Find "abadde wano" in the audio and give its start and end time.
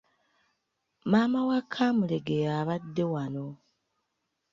2.61-3.45